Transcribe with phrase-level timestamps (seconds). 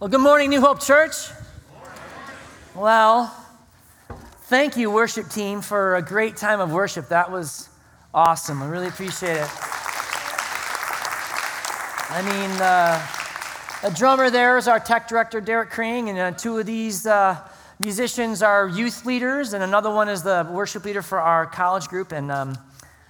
[0.00, 1.16] Well, good morning, New Hope Church.
[2.76, 3.34] Well,
[4.42, 7.08] thank you, worship team, for a great time of worship.
[7.08, 7.68] That was
[8.14, 8.62] awesome.
[8.62, 9.48] I really appreciate it.
[12.10, 16.58] I mean, uh, a drummer there is our tech director, Derek Kring, and uh, two
[16.58, 17.36] of these uh,
[17.80, 22.12] musicians are youth leaders, and another one is the worship leader for our college group,
[22.12, 22.56] and um,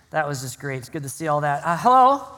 [0.09, 0.79] that was just great.
[0.79, 1.67] It's good to see all that.
[1.67, 2.38] Uh, hello.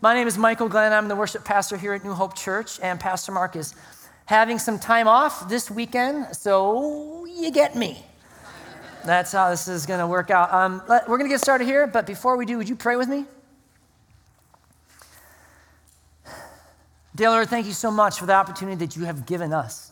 [0.00, 0.92] My name is Michael Glenn.
[0.92, 3.74] I'm the worship pastor here at New Hope Church, and Pastor Mark is
[4.26, 8.00] having some time off this weekend, so you get me.
[9.04, 10.54] That's how this is going to work out.
[10.54, 13.08] Um, we're going to get started here, but before we do, would you pray with
[13.08, 13.24] me?
[17.16, 19.90] Dear Lord, thank you so much for the opportunity that you have given us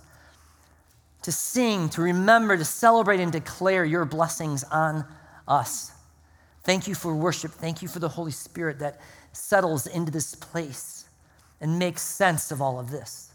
[1.22, 5.04] to sing, to remember, to celebrate, and declare your blessings on
[5.48, 5.90] us.
[6.62, 7.50] Thank you for worship.
[7.50, 9.00] Thank you for the Holy Spirit that
[9.36, 11.08] settles into this place
[11.60, 13.32] and makes sense of all of this.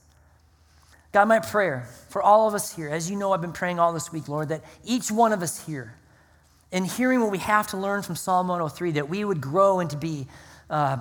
[1.12, 3.94] God, my prayer for all of us here, as you know, I've been praying all
[3.94, 5.94] this week, Lord, that each one of us here,
[6.72, 9.98] in hearing what we have to learn from Psalm 103, that we would grow into
[9.98, 10.28] be
[10.70, 10.98] uh,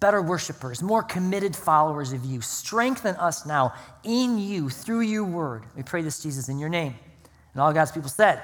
[0.00, 2.40] better worshipers, more committed followers of you.
[2.40, 5.64] Strengthen us now in you through your word.
[5.76, 6.94] We pray this, Jesus, in your name.
[7.52, 8.40] And all God's people said.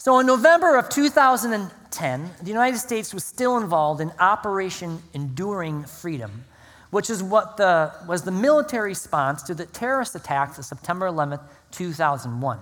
[0.00, 6.46] So, in November of 2010, the United States was still involved in Operation Enduring Freedom,
[6.88, 11.42] which is what the, was the military response to the terrorist attacks of September 11th,
[11.72, 12.58] 2001.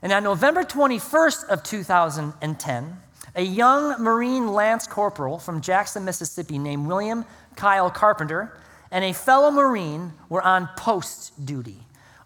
[0.00, 2.96] And on November 21st of 2010,
[3.34, 7.26] a young Marine Lance Corporal from Jackson, Mississippi, named William
[7.56, 8.56] Kyle Carpenter,
[8.90, 11.80] and a fellow Marine were on post duty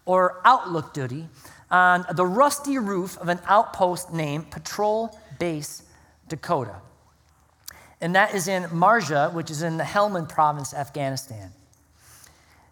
[0.05, 1.27] or outlook duty
[1.71, 5.83] on the rusty roof of an outpost named Patrol Base
[6.27, 6.75] Dakota.
[8.01, 11.51] And that is in Marja, which is in the Helmand province, Afghanistan.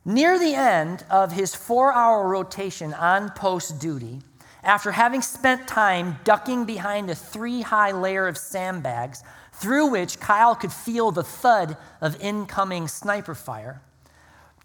[0.05, 4.21] Near the end of his four hour rotation on post duty,
[4.63, 10.55] after having spent time ducking behind a three high layer of sandbags through which Kyle
[10.55, 13.81] could feel the thud of incoming sniper fire,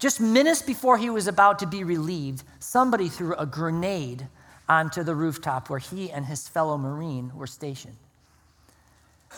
[0.03, 4.27] just minutes before he was about to be relieved, somebody threw a grenade
[4.67, 7.95] onto the rooftop where he and his fellow Marine were stationed.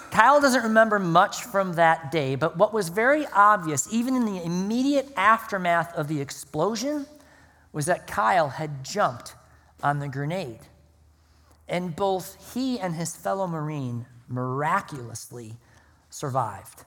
[0.09, 4.43] Kyle doesn't remember much from that day, but what was very obvious, even in the
[4.43, 7.05] immediate aftermath of the explosion,
[7.71, 9.35] was that Kyle had jumped
[9.83, 10.61] on the grenade.
[11.67, 15.57] And both he and his fellow Marine miraculously
[16.09, 16.85] survived.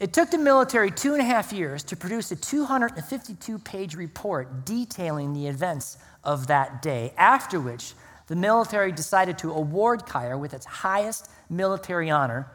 [0.00, 4.64] It took the military two and a half years to produce a 252 page report
[4.64, 7.94] detailing the events of that day, after which
[8.28, 12.48] the military decided to award Kyle with its highest military honor,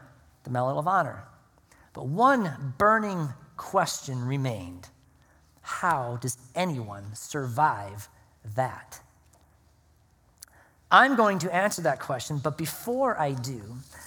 [0.44, 1.24] the Medal of Honor.
[1.92, 3.28] But one burning
[3.58, 4.88] question remained
[5.60, 8.08] How does anyone survive
[8.54, 9.00] that?
[10.94, 13.60] I'm going to answer that question, but before I do,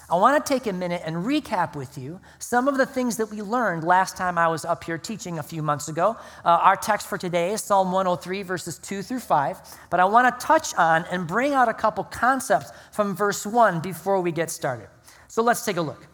[0.10, 3.30] I want to take a minute and recap with you some of the things that
[3.30, 6.16] we learned last time I was up here teaching a few months ago.
[6.46, 9.60] Uh, our text for today is Psalm 103, verses 2 through 5,
[9.90, 13.82] but I want to touch on and bring out a couple concepts from verse 1
[13.82, 14.88] before we get started.
[15.28, 16.08] So let's take a look.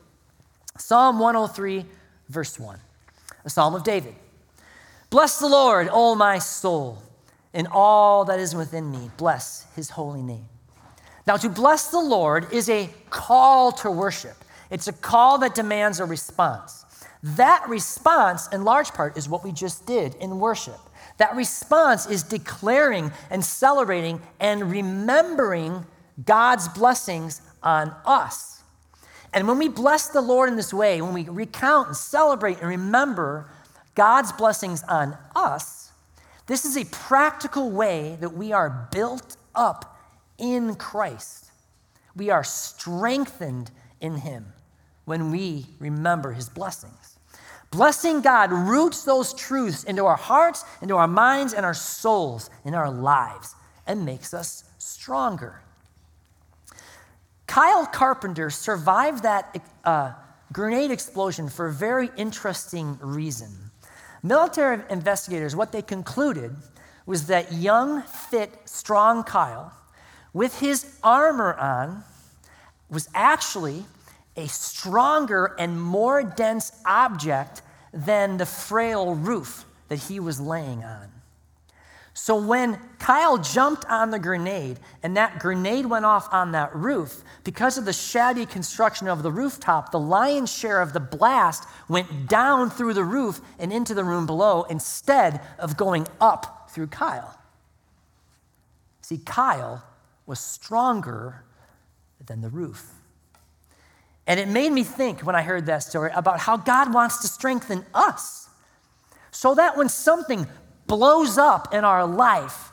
[0.79, 1.85] Psalm 103,
[2.29, 2.79] verse 1,
[3.45, 4.15] a psalm of David.
[5.11, 6.97] Bless the Lord, O my soul,
[7.53, 9.11] and all that is within me.
[9.17, 10.47] Bless his holy name.
[11.25, 14.35] Now, to bless the Lord is a call to worship,
[14.69, 16.85] it's a call that demands a response.
[17.23, 20.79] That response, in large part, is what we just did in worship.
[21.17, 25.85] That response is declaring and celebrating and remembering
[26.25, 28.61] God's blessings on us.
[29.33, 32.67] And when we bless the Lord in this way, when we recount and celebrate and
[32.67, 33.49] remember
[33.95, 35.91] God's blessings on us,
[36.47, 39.92] this is a practical way that we are built up
[40.37, 41.51] in Christ.
[42.15, 43.71] We are strengthened
[44.01, 44.53] in Him
[45.05, 47.17] when we remember His blessings.
[47.71, 52.75] Blessing God roots those truths into our hearts, into our minds, and our souls, in
[52.75, 53.55] our lives,
[53.87, 55.61] and makes us stronger.
[57.47, 60.13] Kyle Carpenter survived that uh,
[60.51, 63.49] grenade explosion for a very interesting reason.
[64.21, 66.55] Military investigators, what they concluded
[67.05, 69.73] was that young, fit, strong Kyle
[70.33, 72.03] with his armor on
[72.89, 73.85] was actually
[74.35, 77.61] a stronger and more dense object
[77.93, 81.09] than the frail roof that he was laying on.
[82.15, 87.23] So when Kyle jumped on the grenade and that grenade went off on that roof,
[87.43, 92.27] because of the shabby construction of the rooftop, the lion's share of the blast went
[92.27, 97.37] down through the roof and into the room below instead of going up through Kyle.
[99.01, 99.83] See, Kyle
[100.25, 101.43] was stronger
[102.25, 102.93] than the roof.
[104.25, 107.27] And it made me think when I heard that story about how God wants to
[107.27, 108.47] strengthen us
[109.31, 110.47] so that when something
[110.87, 112.71] blows up in our life,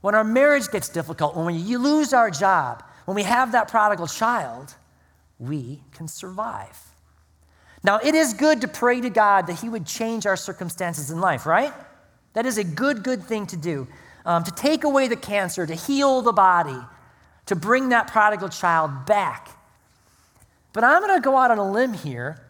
[0.00, 4.06] when our marriage gets difficult, when we lose our job, when we have that prodigal
[4.06, 4.74] child,
[5.38, 6.78] we can survive.
[7.84, 11.20] Now, it is good to pray to God that He would change our circumstances in
[11.20, 11.72] life, right?
[12.34, 13.86] That is a good, good thing to do.
[14.24, 16.78] Um, to take away the cancer, to heal the body,
[17.46, 19.48] to bring that prodigal child back.
[20.72, 22.40] But I'm going to go out on a limb here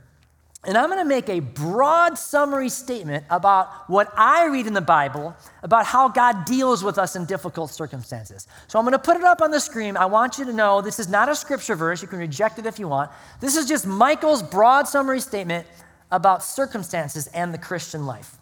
[0.65, 4.81] and I'm going to make a broad summary statement about what I read in the
[4.81, 5.35] Bible
[5.65, 8.47] about how God deals with us in difficult circumstances.
[8.69, 9.97] So I'm going to put it up on the screen.
[9.97, 12.01] I want you to know this is not a scripture verse.
[12.01, 13.11] You can reject it if you want.
[13.41, 15.67] This is just Michael's broad summary statement
[16.13, 18.37] about circumstances and the Christian life.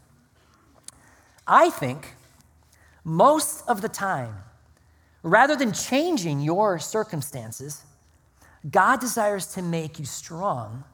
[1.47, 2.15] I think
[3.05, 4.35] most of the time,
[5.23, 7.83] rather than changing your circumstances,
[8.69, 10.85] God desires to make you strong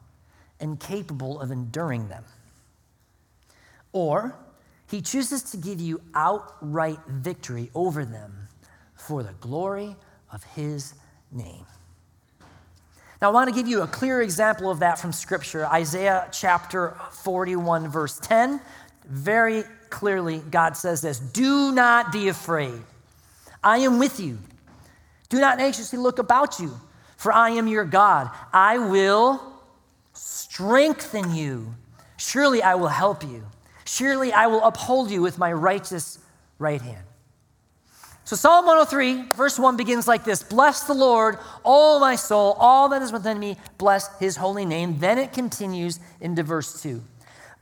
[0.59, 2.23] and capable of enduring them.
[3.91, 4.35] Or
[4.89, 8.47] he chooses to give you outright victory over them
[8.95, 9.95] for the glory
[10.31, 10.93] of his
[11.31, 11.65] name.
[13.21, 16.95] Now, I want to give you a clear example of that from Scripture Isaiah chapter
[17.11, 18.61] 41, verse 10.
[19.07, 22.81] Very clearly, God says this Do not be afraid.
[23.63, 24.37] I am with you.
[25.29, 26.79] Do not anxiously look about you,
[27.17, 28.29] for I am your God.
[28.53, 29.41] I will
[30.13, 31.73] strengthen you.
[32.17, 33.43] Surely I will help you.
[33.85, 36.19] Surely I will uphold you with my righteous
[36.59, 37.03] right hand.
[38.25, 42.89] So, Psalm 103, verse 1 begins like this Bless the Lord, all my soul, all
[42.89, 44.99] that is within me, bless his holy name.
[44.99, 47.01] Then it continues into verse 2.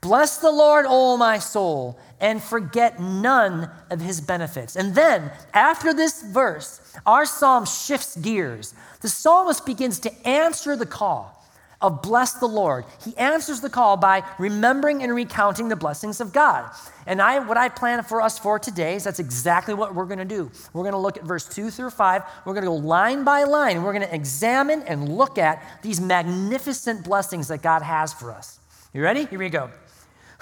[0.05, 4.75] Bless the Lord, all my soul, and forget none of his benefits.
[4.75, 8.75] And then, after this verse, our psalm shifts gears.
[9.01, 11.43] The psalmist begins to answer the call
[11.81, 12.85] of bless the Lord.
[13.03, 16.69] He answers the call by remembering and recounting the blessings of God.
[17.07, 20.19] And I, what I plan for us for today is that's exactly what we're going
[20.19, 20.51] to do.
[20.73, 22.21] We're going to look at verse 2 through 5.
[22.45, 23.81] We're going to go line by line.
[23.81, 28.59] We're going to examine and look at these magnificent blessings that God has for us.
[28.93, 29.25] You ready?
[29.25, 29.71] Here we go.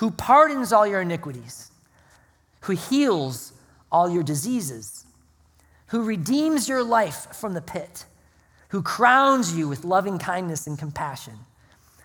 [0.03, 1.71] Who pardons all your iniquities,
[2.63, 3.53] who heals
[3.89, 5.05] all your diseases,
[5.88, 8.05] who redeems your life from the pit
[8.73, 11.35] who crowns you with loving kindness and compassion,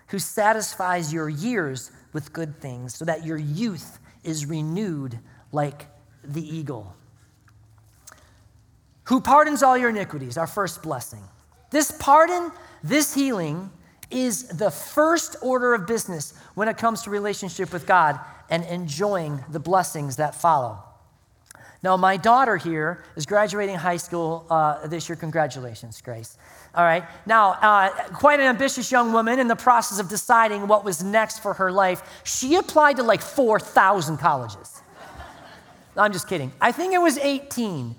[0.07, 5.19] who satisfies your years with good things, so that your youth is renewed
[5.51, 5.87] like
[6.23, 6.95] the eagle.
[9.05, 11.23] Who pardons all your iniquities, our first blessing.
[11.71, 12.51] This pardon,
[12.81, 13.71] this healing,
[14.11, 18.19] is the first order of business when it comes to relationship with God
[18.49, 20.83] and enjoying the blessings that follow.
[21.81, 25.15] Now, my daughter here is graduating high school uh, this year.
[25.15, 26.37] Congratulations, Grace.
[26.75, 27.05] All right.
[27.25, 31.39] Now, uh, quite an ambitious young woman in the process of deciding what was next
[31.39, 32.21] for her life.
[32.25, 34.81] She applied to like 4,000 colleges.
[35.95, 36.51] I'm just kidding.
[36.59, 37.95] I think it was 18,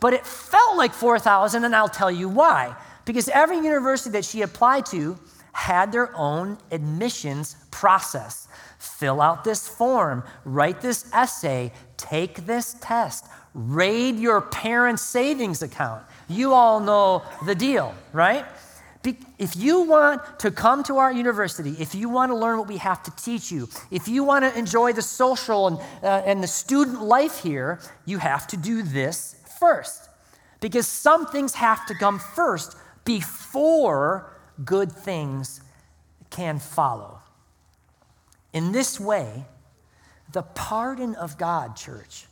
[0.00, 2.74] but it felt like 4,000, and I'll tell you why.
[3.04, 5.18] Because every university that she applied to
[5.58, 8.46] had their own admissions process.
[8.78, 16.04] Fill out this form, write this essay, take this test, raid your parents' savings account.
[16.28, 18.44] You all know the deal, right?
[19.36, 22.76] If you want to come to our university, if you want to learn what we
[22.76, 26.46] have to teach you, if you want to enjoy the social and, uh, and the
[26.46, 30.08] student life here, you have to do this first.
[30.60, 35.60] Because some things have to come first before good things
[36.30, 37.20] can follow.
[38.52, 39.44] In this way,
[40.32, 42.26] the pardon of God, church,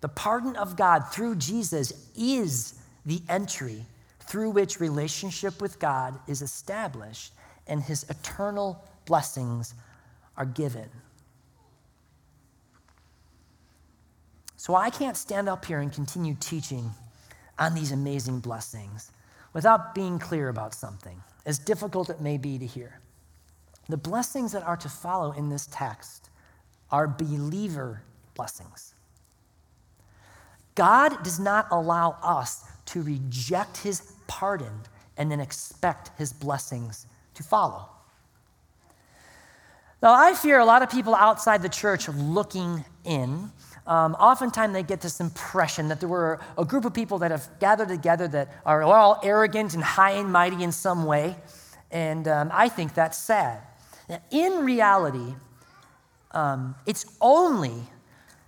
[0.00, 2.74] the pardon of God through Jesus is
[3.04, 3.84] the entry
[4.20, 7.32] through which relationship with God is established
[7.66, 9.74] and his eternal blessings
[10.36, 10.88] are given.
[14.56, 16.90] So I can't stand up here and continue teaching
[17.58, 19.12] on these amazing blessings
[19.56, 23.00] without being clear about something, as difficult it may be to hear.
[23.88, 26.28] The blessings that are to follow in this text
[26.90, 28.02] are believer
[28.34, 28.92] blessings.
[30.74, 34.82] God does not allow us to reject his pardon
[35.16, 37.88] and then expect his blessings to follow.
[40.02, 43.50] Now, I fear a lot of people outside the church looking in
[43.86, 47.48] um, oftentimes they get this impression that there were a group of people that have
[47.60, 51.36] gathered together that are all arrogant and high and mighty in some way.
[51.90, 53.62] And um, I think that's sad.
[54.08, 55.34] Now, in reality,
[56.32, 57.74] um, it's only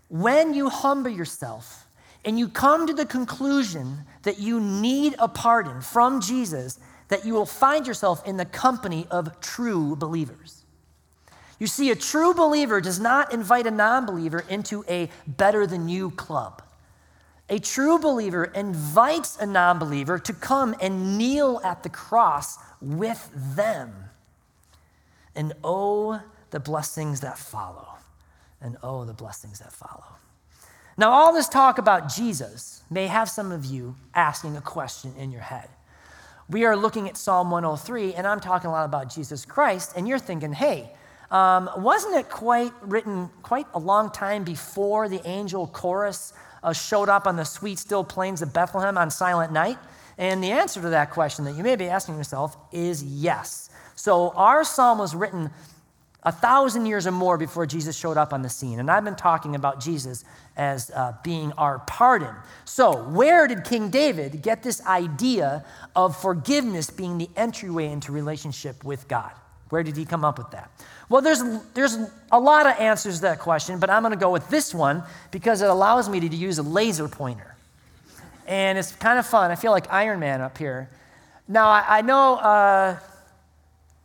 [0.09, 1.87] when you humble yourself
[2.25, 6.78] and you come to the conclusion that you need a pardon from Jesus
[7.09, 10.58] that you will find yourself in the company of true believers.
[11.59, 15.88] You see, a true believer does not invite a non believer into a better than
[15.88, 16.62] you club.
[17.50, 23.31] A true believer invites a non believer to come and kneel at the cross with
[23.35, 23.93] them.
[25.35, 27.88] And oh, the blessings that follow.
[28.61, 30.05] And oh, the blessings that follow.
[30.97, 35.31] Now, all this talk about Jesus may have some of you asking a question in
[35.31, 35.69] your head.
[36.50, 40.09] We are looking at Psalm 103, and I'm talking a lot about Jesus Christ, and
[40.09, 40.91] you're thinking, hey,
[41.30, 46.32] um, wasn't it quite written quite a long time before the angel chorus
[46.62, 49.78] uh, showed up on the sweet, still plains of Bethlehem on Silent Night?
[50.16, 53.70] And the answer to that question that you may be asking yourself is yes.
[53.94, 55.50] So our psalm was written
[56.25, 58.80] a thousand years or more before Jesus showed up on the scene.
[58.80, 60.25] And I've been talking about Jesus
[60.56, 62.35] as uh, being our pardon.
[62.64, 68.82] So, where did King David get this idea of forgiveness being the entryway into relationship
[68.82, 69.30] with God?
[69.70, 70.70] Where did he come up with that?
[71.08, 71.42] Well, there's,
[71.75, 71.98] there's
[72.32, 75.02] a lot of answers to that question, but I'm going to go with this one
[75.30, 77.54] because it allows me to use a laser pointer.
[78.46, 79.50] And it's kind of fun.
[79.50, 80.88] I feel like Iron Man up here.
[81.46, 82.98] Now, I, I know uh,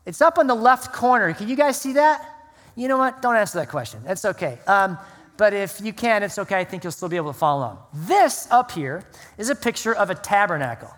[0.06, 1.34] it's up on the left corner.
[1.34, 2.30] Can you guys see that?
[2.76, 3.22] You know what?
[3.22, 4.02] Don't answer that question.
[4.04, 4.60] That's okay.
[4.68, 4.98] Um,
[5.38, 6.60] but if you can, it's okay.
[6.60, 7.80] I think you'll still be able to follow along.
[7.94, 9.06] This up here
[9.38, 10.94] is a picture of a tabernacle.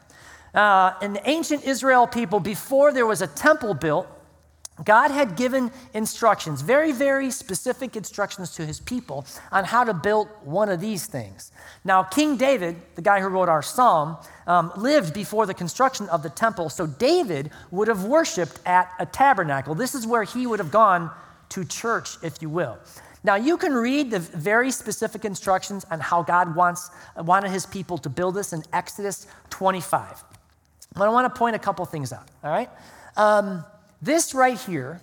[0.53, 4.07] Uh, the ancient Israel people, before there was a temple built,
[4.83, 10.27] God had given instructions, very, very specific instructions to his people on how to build
[10.43, 11.53] one of these things.
[11.85, 14.17] Now, King David, the guy who wrote our psalm,
[14.47, 19.05] um, lived before the construction of the temple, so David would have worshiped at a
[19.05, 19.75] tabernacle.
[19.75, 21.09] This is where he would have gone
[21.49, 22.77] to church, if you will.
[23.23, 27.97] Now, you can read the very specific instructions on how God wants, wanted his people
[27.99, 30.23] to build this in Exodus 25.
[30.93, 32.69] But I want to point a couple things out, all right?
[33.17, 33.65] Um,
[34.01, 35.01] this right here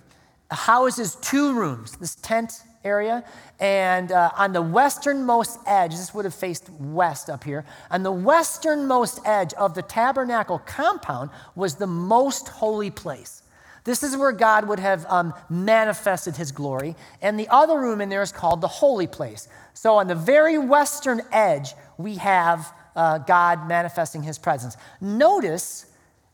[0.51, 3.23] houses two rooms, this tent area,
[3.59, 8.11] and uh, on the westernmost edge, this would have faced west up here, on the
[8.11, 13.41] westernmost edge of the tabernacle compound was the most holy place.
[13.83, 16.95] This is where God would have um, manifested his glory.
[17.21, 19.49] And the other room in there is called the holy place.
[19.73, 24.77] So on the very western edge, we have uh, God manifesting his presence.
[25.01, 25.87] Notice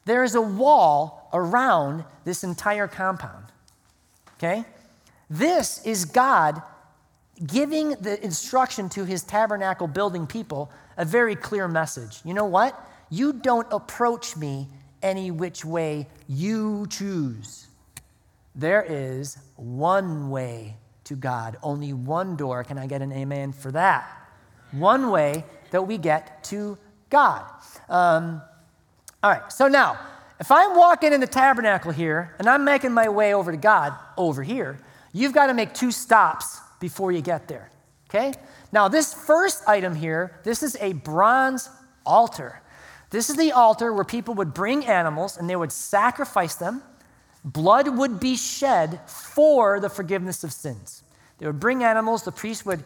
[0.10, 3.46] there is a wall around this entire compound.
[4.38, 4.66] Okay?
[5.30, 6.64] This is God
[7.46, 12.22] giving the instruction to his tabernacle building people a very clear message.
[12.26, 12.74] You know what?
[13.12, 14.68] You don't approach me
[15.04, 17.68] any which way you choose.
[18.56, 22.64] There is one way to God, only one door.
[22.64, 24.10] Can I get an amen for that?
[24.72, 26.80] One way that we get to
[27.12, 27.46] God.
[27.88, 28.42] Um,
[29.22, 30.00] all right, so now,
[30.40, 33.94] if I'm walking in the tabernacle here and I'm making my way over to God
[34.18, 34.80] over here,
[35.12, 37.70] you've got to make two stops before you get there.
[38.10, 38.34] Okay?
[38.72, 41.70] Now, this first item here, this is a bronze
[42.06, 42.62] altar.
[43.10, 46.82] This is the altar where people would bring animals and they would sacrifice them.
[47.44, 51.04] Blood would be shed for the forgiveness of sins.
[51.40, 52.84] They would bring animals, the priest would,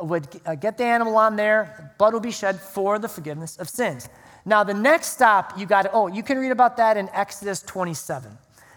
[0.00, 3.68] would uh, get the animal on there, blood would be shed for the forgiveness of
[3.68, 4.08] sins.
[4.48, 7.60] Now, the next stop, you got to, oh, you can read about that in Exodus
[7.60, 8.32] 27.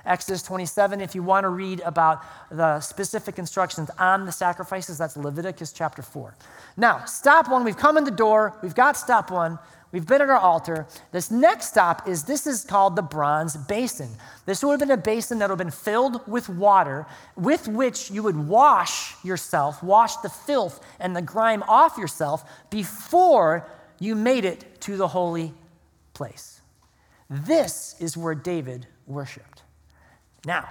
[0.05, 5.15] Exodus 27, if you want to read about the specific instructions on the sacrifices, that's
[5.15, 6.35] Leviticus chapter 4.
[6.75, 9.59] Now, stop one, we've come in the door, we've got stop one,
[9.93, 10.87] we've been at our altar.
[11.13, 14.09] This next stop is this is called the bronze basin.
[14.45, 17.05] This would have been a basin that would have been filled with water
[17.37, 23.65] with which you would wash yourself, wash the filth and the grime off yourself before
[23.99, 25.53] you made it to the holy
[26.21, 26.61] place.
[27.31, 29.63] This is where David worshiped.
[30.45, 30.69] Now,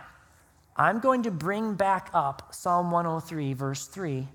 [0.77, 4.29] I'm going to bring back up Psalm 103, verse 3,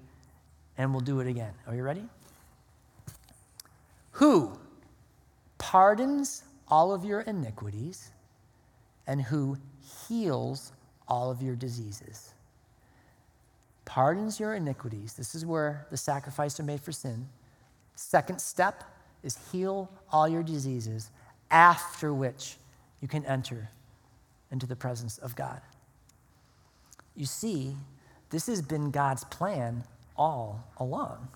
[0.78, 1.54] and we'll do it again.
[1.68, 2.04] Are you ready?
[4.12, 4.60] Who
[5.58, 8.12] pardons all of your iniquities
[9.08, 9.58] and who
[10.10, 10.74] heals
[11.08, 12.34] all of your diseases.
[13.86, 15.14] Pardons your iniquities.
[15.14, 17.30] This is where the sacrifice are made for sin.
[17.96, 18.84] Second step
[19.26, 21.10] is heal all your diseases,
[21.52, 22.58] after which
[23.02, 23.70] you can enter
[24.52, 25.60] into the presence of God.
[27.16, 27.76] You see,
[28.30, 29.84] this has been God's plan
[30.16, 31.28] all along.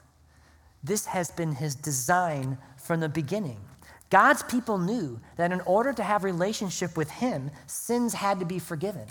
[0.83, 3.59] This has been his design from the beginning.
[4.09, 8.59] God's people knew that in order to have relationship with him, sins had to be
[8.59, 9.05] forgiven.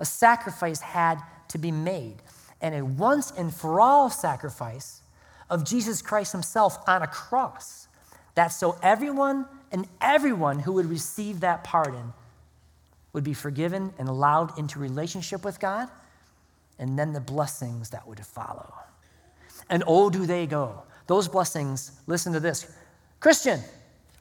[0.00, 1.18] A sacrifice had
[1.48, 2.16] to be made,
[2.60, 5.02] and a once and for all sacrifice
[5.50, 7.88] of Jesus Christ himself on a cross.
[8.34, 12.12] That's so everyone and everyone who would receive that pardon
[13.12, 15.88] would be forgiven and allowed into relationship with God,
[16.78, 18.74] and then the blessings that would follow.
[19.70, 20.82] And oh, do they go.
[21.06, 22.72] Those blessings, listen to this.
[23.20, 23.60] Christian,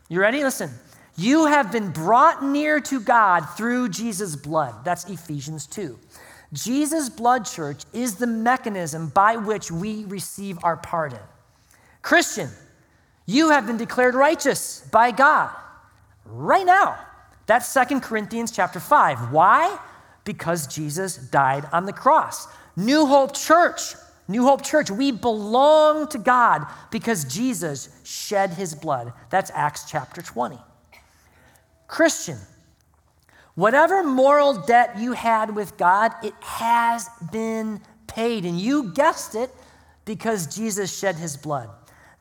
[0.10, 0.44] you ready?
[0.44, 0.70] Listen.
[1.16, 4.84] You have been brought near to God through Jesus' blood.
[4.84, 5.98] That's Ephesians 2.
[6.54, 11.20] Jesus' blood church is the mechanism by which we receive our pardon.
[12.02, 12.50] Christian,
[13.26, 15.50] you have been declared righteous by God
[16.26, 16.98] right now.
[17.46, 19.32] That's Second Corinthians chapter 5.
[19.32, 19.78] Why?
[20.24, 22.48] Because Jesus died on the cross.
[22.76, 23.96] New Hope Church,
[24.28, 29.14] New Hope Church, we belong to God because Jesus shed his blood.
[29.30, 30.58] That's Acts chapter 20.
[31.88, 32.38] Christian,
[33.56, 38.46] whatever moral debt you had with God, it has been paid.
[38.46, 39.52] And you guessed it
[40.06, 41.70] because Jesus shed his blood.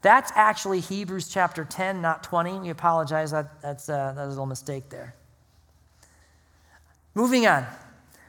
[0.02, 2.58] That's actually Hebrews chapter 10, not 20.
[2.58, 5.14] We apologize, that, that's, uh, a little mistake there.
[7.14, 7.66] Moving on.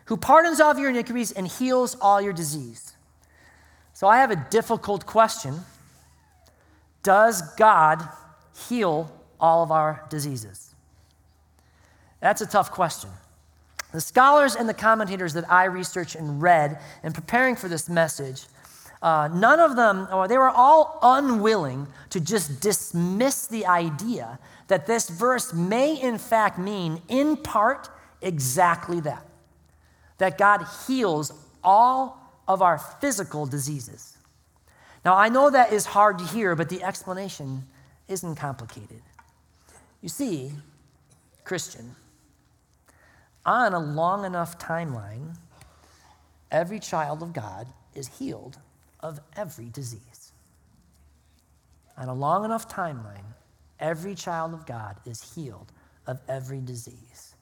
[0.05, 2.93] Who pardons all of your iniquities and heals all your disease.
[3.93, 5.61] So I have a difficult question.
[7.01, 8.07] Does God
[8.69, 10.75] heal all of our diseases?
[12.19, 13.09] That's a tough question.
[13.91, 18.45] The scholars and the commentators that I researched and read in preparing for this message,
[19.03, 25.09] uh, none of them, they were all unwilling to just dismiss the idea that this
[25.09, 27.89] verse may in fact mean, in part,
[28.21, 29.27] exactly that
[30.23, 31.33] that God heals
[31.63, 32.17] all
[32.47, 34.17] of our physical diseases.
[35.03, 37.63] Now, I know that is hard to hear, but the explanation
[38.07, 39.01] isn't complicated.
[40.01, 40.51] You see,
[41.43, 41.95] Christian,
[43.45, 45.35] on a long enough timeline,
[46.51, 48.57] every child of God is healed
[49.03, 50.31] of every disease.
[51.97, 53.35] On a long enough timeline,
[53.79, 55.71] every child of God is healed
[56.07, 57.35] of every disease.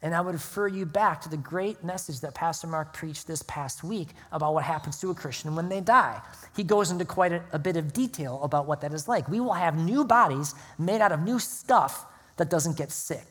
[0.00, 3.42] And I would refer you back to the great message that Pastor Mark preached this
[3.42, 6.20] past week about what happens to a Christian when they die.
[6.54, 9.28] He goes into quite a, a, bit of detail about what that is like.
[9.28, 13.26] We will have new bodies made out of new stuff that doesn't get sick.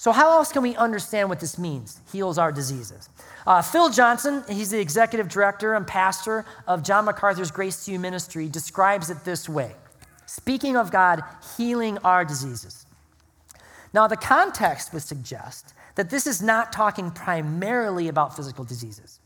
[0.00, 2.00] So, how else can we understand what this means?
[2.10, 3.10] Heals our diseases.
[3.46, 7.98] Uh, Phil Johnson, he's the executive director and pastor of John MacArthur's Grace to You
[7.98, 9.74] ministry, describes it this way
[10.24, 11.22] Speaking of God
[11.54, 12.86] healing our diseases.
[13.92, 19.20] Now, the context would suggest that this is not talking primarily about physical diseases.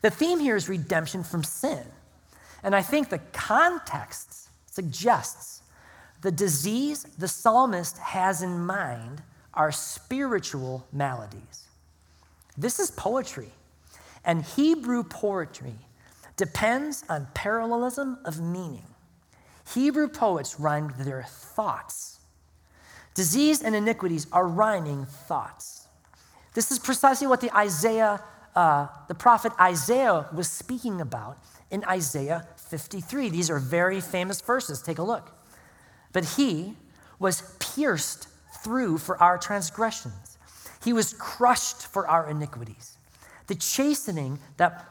[0.00, 1.84] The theme here is redemption from sin.
[2.62, 5.60] And I think the context suggests
[6.22, 9.20] the disease the psalmist has in mind
[9.54, 11.66] are spiritual maladies.
[12.56, 13.50] This is poetry.
[14.24, 15.74] And Hebrew poetry
[16.36, 18.86] depends on parallelism of meaning.
[19.72, 22.14] Hebrew poets rhymed their thoughts
[23.14, 25.86] Disease and iniquities are rhyming thoughts.
[26.52, 28.22] This is precisely what the Isaiah,
[28.56, 31.38] uh, the prophet Isaiah was speaking about
[31.70, 33.30] in Isaiah 53.
[33.30, 34.82] These are very famous verses.
[34.82, 35.30] Take a look.
[36.12, 36.76] But he
[37.20, 38.28] was pierced
[38.64, 40.38] through for our transgressions.
[40.82, 42.96] He was crushed for our iniquities.
[43.46, 44.84] The chastening that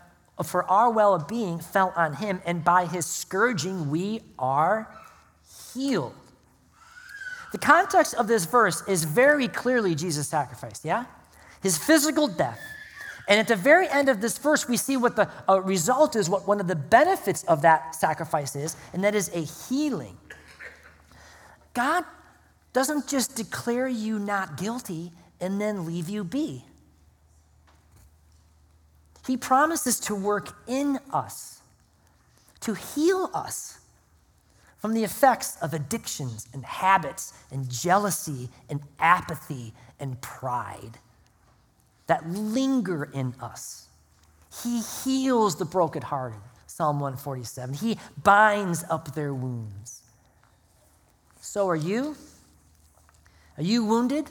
[0.44, 4.88] for our well-being fell on him, and by his scourging we are
[5.74, 6.16] healed.
[7.52, 11.06] The context of this verse is very clearly Jesus' sacrifice, yeah?
[11.62, 12.60] His physical death.
[13.28, 16.30] And at the very end of this verse, we see what the uh, result is,
[16.30, 20.18] what one of the benefits of that sacrifice is, and that is a healing.
[21.74, 22.04] God
[22.74, 26.66] doesn't just declare you not guilty and then leave you be.
[29.26, 31.62] He promises to work in us,
[32.62, 33.80] to heal us
[34.80, 40.98] from the effects of addictions and habits and jealousy and apathy and pride
[42.08, 43.88] that linger in us.
[44.62, 47.76] He heals the brokenhearted, Psalm 147.
[47.76, 50.02] He binds up their wounds.
[51.40, 52.16] So are you?
[53.58, 54.30] Are you wounded?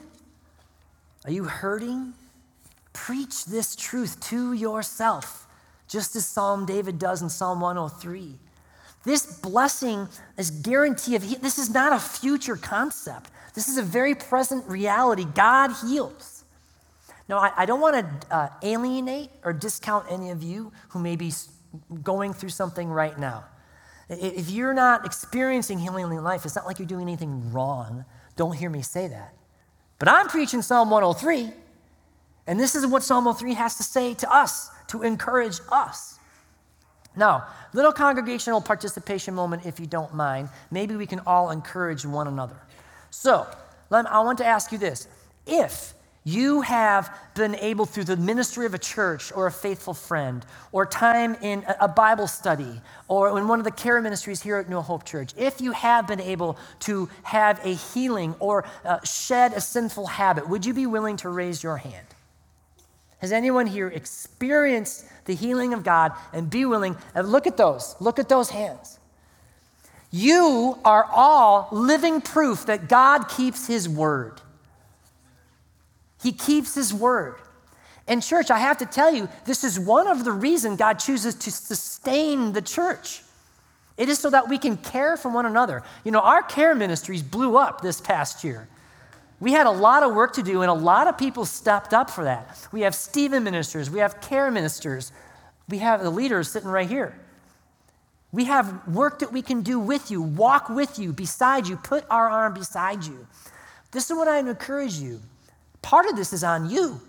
[1.24, 2.14] Are you hurting?
[2.92, 5.46] Preach this truth to yourself,
[5.88, 8.38] just as Psalm David does in Psalm 103.
[9.04, 13.30] This blessing, this guarantee of this is not a future concept.
[13.54, 15.24] This is a very present reality.
[15.24, 16.44] God heals.
[17.28, 21.16] Now, I, I don't want to uh, alienate or discount any of you who may
[21.16, 21.32] be
[22.02, 23.44] going through something right now.
[24.08, 28.04] If you're not experiencing healing in life, it's not like you're doing anything wrong.
[28.42, 29.32] Don't hear me say that.
[30.00, 31.52] But I'm preaching Psalm 103,
[32.48, 36.18] and this is what Psalm 103 has to say to us to encourage us.
[37.14, 40.48] Now, little congregational participation moment, if you don't mind.
[40.72, 42.56] Maybe we can all encourage one another.
[43.10, 43.46] So,
[43.92, 45.06] I want to ask you this.
[45.46, 50.46] If you have been able, through the ministry of a church or a faithful friend,
[50.70, 54.68] or time in a Bible study, or in one of the care ministries here at
[54.68, 59.52] New Hope Church, if you have been able to have a healing or uh, shed
[59.52, 62.06] a sinful habit, would you be willing to raise your hand?
[63.18, 66.96] Has anyone here experienced the healing of God and be willing?
[67.14, 67.96] And look at those.
[68.00, 68.98] Look at those hands.
[70.10, 74.40] You are all living proof that God keeps his word.
[76.22, 77.36] He keeps his word.
[78.08, 81.34] And, church, I have to tell you, this is one of the reasons God chooses
[81.36, 83.22] to sustain the church.
[83.96, 85.82] It is so that we can care for one another.
[86.04, 88.68] You know, our care ministries blew up this past year.
[89.38, 92.10] We had a lot of work to do, and a lot of people stepped up
[92.10, 92.66] for that.
[92.72, 95.12] We have Stephen ministers, we have care ministers,
[95.68, 97.18] we have the leaders sitting right here.
[98.30, 102.04] We have work that we can do with you, walk with you, beside you, put
[102.08, 103.26] our arm beside you.
[103.90, 105.20] This is what I encourage you.
[105.82, 107.00] Part of this is on you.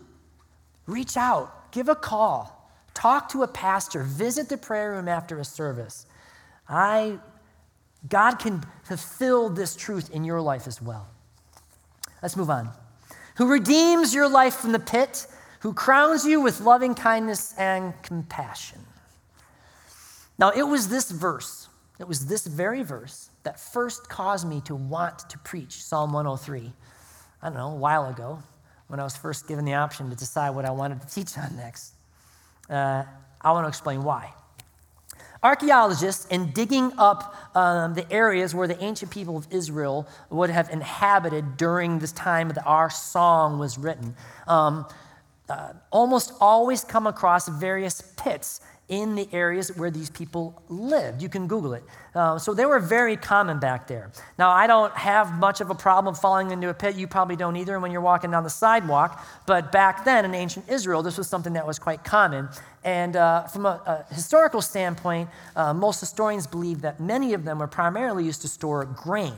[0.87, 5.45] Reach out, give a call, talk to a pastor, visit the prayer room after a
[5.45, 6.05] service.
[6.67, 7.19] I,
[8.09, 11.07] God can fulfill this truth in your life as well.
[12.21, 12.69] Let's move on.
[13.37, 15.27] Who redeems your life from the pit,
[15.61, 18.79] who crowns you with loving kindness and compassion.
[20.37, 24.75] Now, it was this verse, it was this very verse that first caused me to
[24.75, 26.73] want to preach Psalm 103.
[27.41, 28.41] I don't know, a while ago
[28.93, 31.55] when I was first given the option to decide what I wanted to teach on
[31.55, 31.95] next.
[32.69, 33.01] Uh,
[33.41, 34.31] I want to explain why.
[35.41, 40.69] Archaeologists, in digging up um, the areas where the ancient people of Israel would have
[40.69, 44.85] inhabited during this time that our song was written, um,
[45.49, 51.21] uh, almost always come across various pits in the areas where these people lived.
[51.21, 51.83] You can Google it.
[52.13, 54.11] Uh, so they were very common back there.
[54.37, 56.95] Now, I don't have much of a problem falling into a pit.
[56.95, 59.25] You probably don't either when you're walking down the sidewalk.
[59.45, 62.49] But back then in ancient Israel, this was something that was quite common.
[62.83, 67.59] And uh, from a, a, historical standpoint, uh, most historians believe that many of them
[67.59, 69.33] were primarily used to store grain.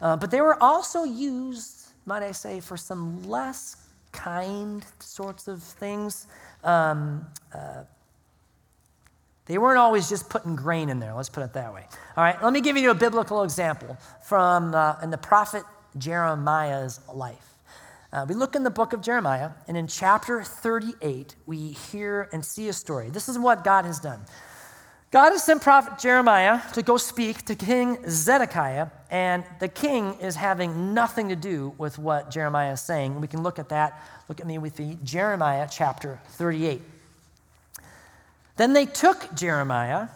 [0.00, 3.76] Uh, but they were also used, might I say, for some less
[4.12, 6.28] kind sorts of things.
[6.62, 7.82] Um, uh,
[9.46, 11.86] they weren't always just putting grain in there, let's put it that way.
[12.16, 15.62] All right, let me give you a biblical example from uh, in the prophet
[15.96, 17.56] Jeremiah's life.
[18.12, 22.44] Uh, we look in the book of Jeremiah, and in chapter 38, we hear and
[22.44, 23.10] see a story.
[23.10, 24.20] This is what God has done.
[25.10, 30.34] God has sent prophet Jeremiah to go speak to King Zedekiah, and the king is
[30.34, 33.20] having nothing to do with what Jeremiah is saying.
[33.20, 34.02] We can look at that.
[34.28, 36.82] Look at me with the Jeremiah chapter 38.
[38.56, 40.08] Then they took Jeremiah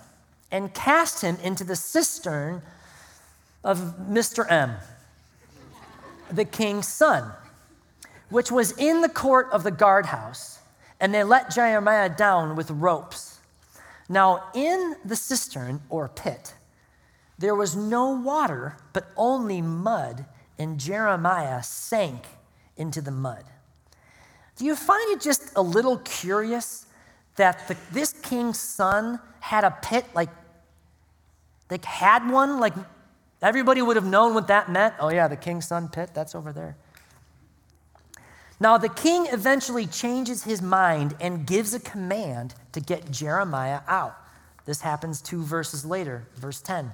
[0.51, 2.63] and cast him into the cistern
[3.63, 4.51] of Mr.
[4.51, 4.77] M,
[6.31, 7.31] the king's son,
[8.31, 10.59] which was in the court of the guardhouse,
[10.99, 13.39] and they let Jeremiah down with ropes.
[14.09, 16.55] Now, in the cistern or pit,
[17.39, 20.27] there was no water, but only mud,
[20.59, 22.25] and Jeremiah sank
[22.77, 23.45] into the mud.
[24.57, 26.87] Do you find it just a little curious
[27.37, 30.31] that the, this king's son had a pit, like,
[31.69, 32.75] they had one, like
[33.41, 34.95] everybody would have known what that meant.
[34.99, 36.77] Oh, yeah, the king's son pit, that's over there.
[38.59, 44.17] Now, the king eventually changes his mind and gives a command to get Jeremiah out.
[44.67, 46.93] This happens two verses later, verse 10.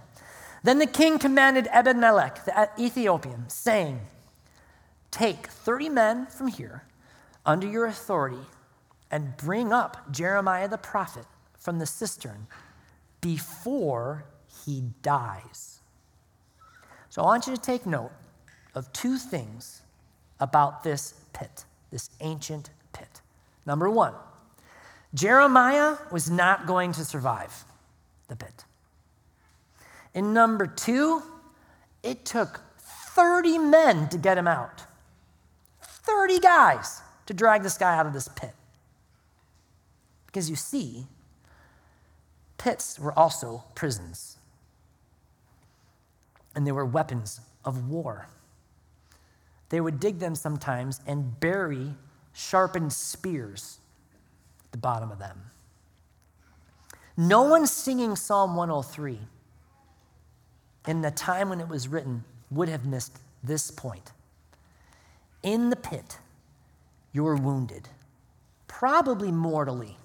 [0.63, 4.01] Then the king commanded Ebed Melech, the Ethiopian, saying,
[5.11, 6.85] Take 30 men from here
[7.45, 8.41] under your authority
[9.11, 11.25] and bring up Jeremiah the prophet
[11.59, 12.47] from the cistern
[13.21, 14.25] before
[14.65, 15.81] he dies.
[17.09, 18.13] So I want you to take note
[18.75, 19.83] of two things
[20.39, 23.21] about this pit, this ancient pit.
[23.65, 24.13] Number one,
[25.15, 27.65] Jeremiah was not going to survive
[28.29, 28.65] the pit.
[30.15, 31.23] And number two,
[32.03, 34.85] it took 30 men to get him out.
[35.81, 38.55] 30 guys to drag this guy out of this pit.
[40.37, 41.07] Because you see,
[42.59, 44.37] pits were also prisons,
[46.55, 48.29] and they were weapons of war.
[49.71, 51.95] They would dig them sometimes and bury
[52.35, 53.79] sharpened spears
[54.67, 55.41] at the bottom of them.
[57.17, 59.19] No one singing Psalm 103
[60.87, 64.13] in the time when it was written would have missed this point.
[65.43, 66.19] In the pit,
[67.15, 67.89] you're wounded,
[68.69, 69.97] probably mortally.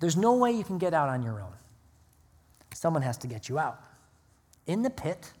[0.00, 1.52] There's no way you can get out on your own.
[2.74, 3.80] Someone has to get you out.
[4.66, 5.32] In the pit,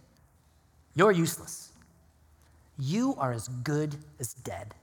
[0.94, 1.72] you're useless.
[2.78, 4.74] You are as good as dead.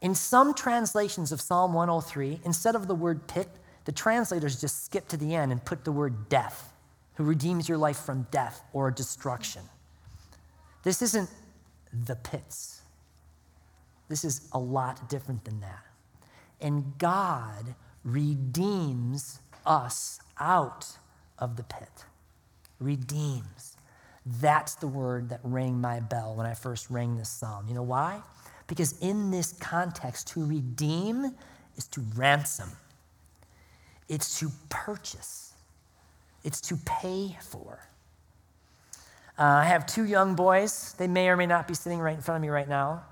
[0.00, 3.48] In some translations of Psalm 103, instead of the word pit,
[3.84, 6.72] the translators just skip to the end and put the word death,
[7.14, 9.62] who redeems your life from death or destruction.
[10.82, 11.30] This isn't
[12.06, 12.82] the pits.
[14.08, 15.84] This is a lot different than that.
[16.60, 17.74] And God
[18.08, 20.98] redeems us out
[21.38, 22.04] of the pit.
[22.80, 23.76] Redeems.
[24.40, 27.66] That's the word that rang my bell when I first rang this psalm.
[27.68, 28.20] You know why?
[28.66, 31.34] Because in this context, to redeem
[31.76, 32.70] is to ransom,
[34.08, 35.54] it's to purchase,
[36.44, 37.78] it's to pay for.
[39.38, 40.94] Uh, I have two young boys.
[40.98, 43.04] They may or may not be sitting right in front of me right now.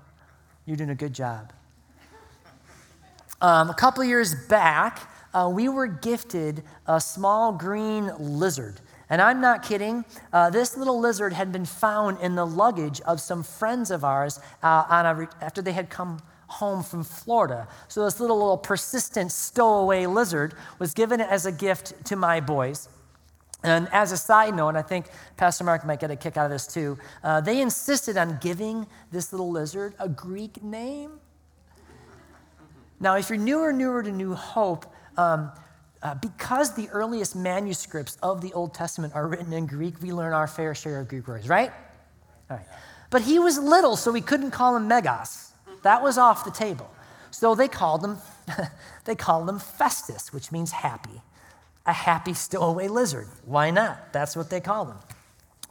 [0.65, 1.53] You're doing a good job.
[3.41, 8.81] Um, a couple years back, uh, we were gifted a small green lizard.
[9.09, 10.03] And I'm not kidding.
[10.33, 14.39] Uh, this little lizard had been found in the luggage of some friends of ours
[14.63, 17.67] uh, a, after they had come home from Florida.
[17.87, 22.89] So this little, little persistent stowaway lizard was given as a gift to my boys.
[23.63, 26.45] And as a side note, and I think Pastor Mark might get a kick out
[26.45, 31.19] of this too, uh, they insisted on giving this little lizard a Greek name.
[32.99, 34.85] Now, if you're newer, newer to New Hope,
[35.17, 35.51] um,
[36.01, 40.33] uh, because the earliest manuscripts of the Old Testament are written in Greek, we learn
[40.33, 41.71] our fair share of Greek words, right?
[42.49, 42.65] All right.
[43.09, 45.51] But he was little, so we couldn't call him Megas.
[45.83, 46.89] That was off the table.
[47.31, 48.17] So they called him,
[49.05, 51.21] they called him Festus, which means happy.
[51.85, 53.27] A happy stowaway lizard.
[53.45, 54.11] Why not?
[54.11, 54.97] That's what they called him.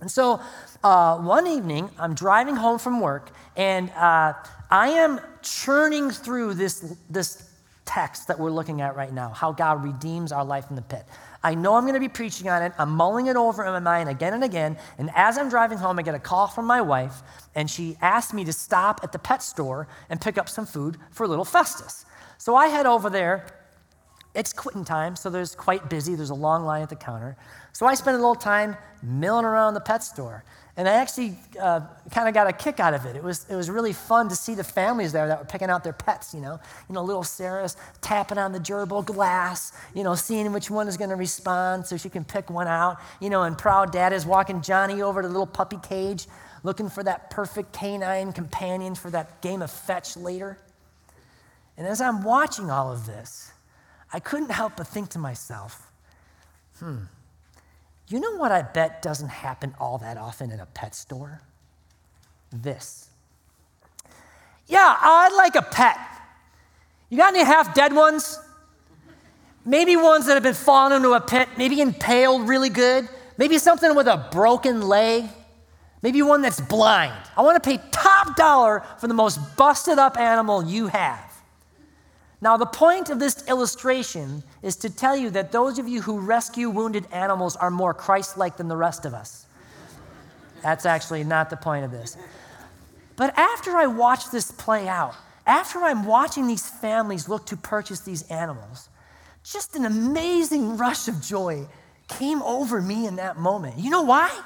[0.00, 0.40] And so
[0.84, 4.34] uh, one evening, I'm driving home from work, and uh,
[4.70, 7.50] I am churning through this, this
[7.84, 11.04] text that we're looking at right now how God redeems our life in the pit.
[11.42, 12.72] I know I'm going to be preaching on it.
[12.76, 14.76] I'm mulling it over in my mind again and again.
[14.98, 17.22] And as I'm driving home, I get a call from my wife,
[17.54, 20.96] and she asked me to stop at the pet store and pick up some food
[21.12, 22.04] for little Festus.
[22.38, 23.46] So I head over there.
[24.36, 26.14] It's quitting time, so there's quite busy.
[26.14, 27.36] There's a long line at the counter.
[27.72, 30.44] So I spend a little time milling around the pet store.
[30.76, 33.16] And I actually uh, kind of got a kick out of it.
[33.16, 35.82] It was, it was really fun to see the families there that were picking out
[35.82, 36.60] their pets, you know.
[36.86, 40.98] You know, little Sarah's tapping on the gerbil glass, you know, seeing which one is
[40.98, 42.98] going to respond so she can pick one out.
[43.22, 46.26] You know, and proud dad is walking Johnny over to the little puppy cage
[46.62, 50.58] looking for that perfect canine companion for that game of fetch later.
[51.78, 53.52] And as I'm watching all of this,
[54.12, 55.90] I couldn't help but think to myself,
[56.78, 56.98] hmm,
[58.08, 61.40] you know what I bet doesn't happen all that often in a pet store?
[62.52, 63.08] This.
[64.68, 65.98] Yeah, I'd like a pet.
[67.08, 68.38] You got any half dead ones?
[69.64, 73.96] Maybe ones that have been fallen into a pit, maybe impaled really good, maybe something
[73.96, 75.24] with a broken leg,
[76.02, 77.20] maybe one that's blind.
[77.36, 81.25] I want to pay top dollar for the most busted up animal you have.
[82.40, 86.20] Now, the point of this illustration is to tell you that those of you who
[86.20, 89.46] rescue wounded animals are more Christ like than the rest of us.
[90.62, 92.16] That's actually not the point of this.
[93.16, 95.14] But after I watch this play out,
[95.46, 98.88] after I'm watching these families look to purchase these animals,
[99.42, 101.66] just an amazing rush of joy
[102.08, 103.78] came over me in that moment.
[103.78, 104.38] You know why?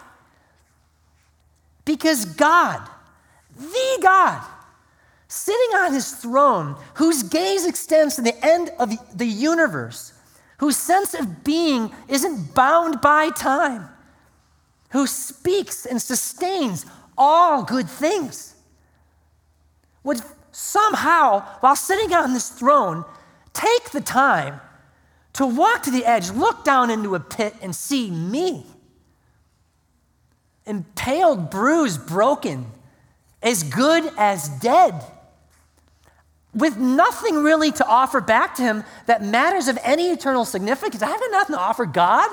[1.84, 2.86] Because God,
[3.56, 4.46] the God,
[5.30, 10.12] sitting on his throne, whose gaze extends to the end of the universe,
[10.58, 13.88] whose sense of being isn't bound by time,
[14.90, 16.84] who speaks and sustains
[17.16, 18.56] all good things,
[20.02, 23.04] would somehow, while sitting on this throne,
[23.52, 24.60] take the time
[25.34, 28.66] to walk to the edge, look down into a pit, and see me.
[30.66, 32.66] Impaled, bruised, broken,
[33.40, 35.04] as good as dead
[36.54, 41.02] with nothing really to offer back to him that matters of any eternal significance.
[41.02, 42.28] I have nothing to offer God.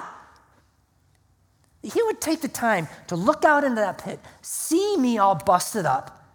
[1.84, 5.86] He would take the time to look out into that pit, see me all busted
[5.86, 6.26] up,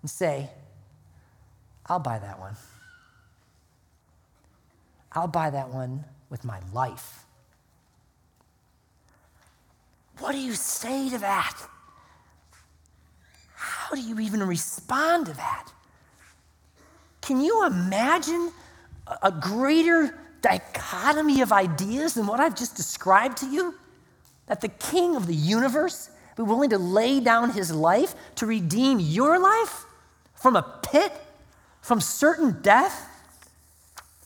[0.00, 0.50] and say,
[1.86, 2.56] I'll buy that one.
[5.12, 7.24] I'll buy that one with my life.
[10.18, 11.58] What do you say to that?
[13.54, 15.68] How do you even respond to that?
[17.24, 18.52] Can you imagine
[19.22, 23.74] a greater dichotomy of ideas than what I've just described to you?
[24.46, 29.00] That the king of the universe be willing to lay down his life to redeem
[29.00, 29.86] your life
[30.34, 31.12] from a pit,
[31.80, 33.08] from certain death?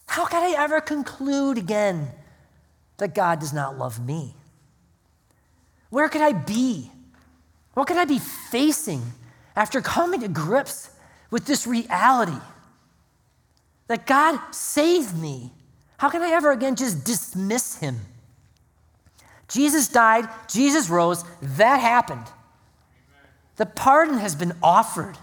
[0.08, 2.08] How can I ever conclude again
[2.96, 4.34] that God does not love me?
[5.90, 6.90] Where could I be?
[7.74, 9.02] What could I be facing
[9.54, 10.90] after coming to grips
[11.30, 12.40] with this reality
[13.88, 15.52] that God saved me?
[15.96, 18.00] How can I ever again just dismiss him?
[19.48, 22.26] Jesus died, Jesus rose, that happened.
[23.56, 25.18] The pardon has been offered.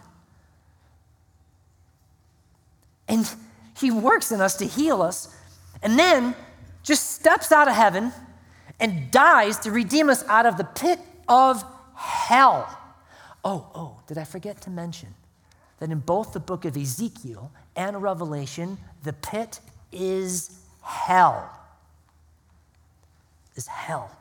[3.07, 3.29] And
[3.77, 5.33] he works in us to heal us,
[5.81, 6.35] and then
[6.83, 8.11] just steps out of heaven
[8.79, 11.63] and dies to redeem us out of the pit of
[11.95, 12.67] hell.
[13.43, 15.13] Oh, oh, did I forget to mention
[15.79, 19.59] that in both the book of Ezekiel and Revelation, the pit
[19.91, 21.55] is hell
[23.55, 24.11] is hell.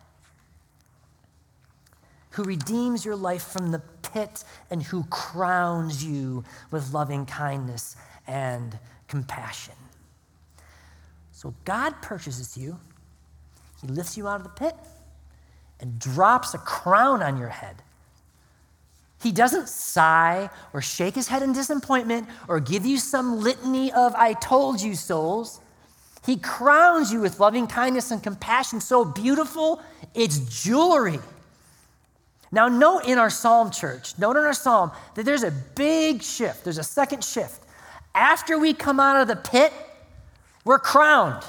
[2.31, 8.79] Who redeems your life from the pit and who crowns you with loving kindness and
[9.09, 9.75] compassion.
[11.33, 12.79] So God purchases you,
[13.81, 14.75] He lifts you out of the pit
[15.81, 17.83] and drops a crown on your head.
[19.25, 24.15] He doesn't sigh or shake his head in disappointment or give you some litany of
[24.15, 25.63] I told you souls.
[26.27, 29.83] He crowns you with loving kindness and compassion so beautiful,
[30.13, 31.21] it's jewelry.
[32.53, 36.63] Now, note in our psalm, church, note in our psalm that there's a big shift.
[36.63, 37.63] There's a second shift.
[38.15, 39.73] After we come out of the pit,
[40.67, 41.43] we're crowned.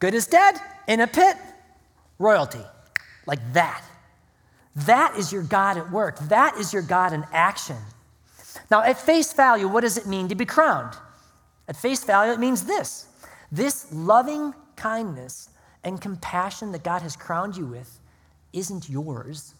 [0.00, 1.36] Good is dead, in a pit,
[2.18, 2.64] royalty.
[3.26, 3.82] Like that.
[4.76, 6.18] That is your God at work.
[6.28, 7.78] That is your God in action.
[8.70, 10.94] Now, at face value, what does it mean to be crowned?
[11.66, 13.08] At face value, it means this
[13.50, 15.50] this loving kindness
[15.84, 18.00] and compassion that God has crowned you with
[18.52, 19.54] isn't yours.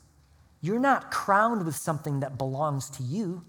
[0.61, 3.45] You're not crowned with something that belongs to you.